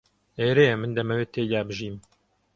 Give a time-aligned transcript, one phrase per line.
[0.39, 1.95] ئێرەیە من دەمەوێت تێیدا بژیم.